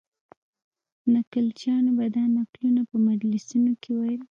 [1.13, 4.19] نکلچیانو به دا نکلونه په مجلسونو کې ویل.